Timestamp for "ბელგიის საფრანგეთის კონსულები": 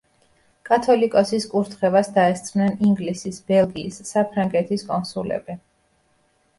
3.55-5.63